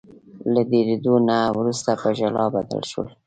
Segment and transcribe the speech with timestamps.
[0.53, 3.07] له ډیریدو نه وروسته په ژړا بدل شول.